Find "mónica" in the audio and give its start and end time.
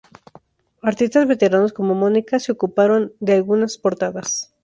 1.93-2.39